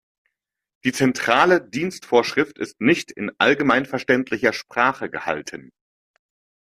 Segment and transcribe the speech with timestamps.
[0.83, 5.69] Die Zentrale Dienstvorschrift ist nicht in allgemeinverständlicher Sprache gehalten.